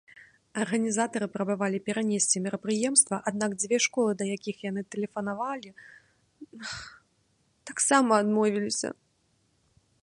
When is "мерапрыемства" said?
2.45-3.15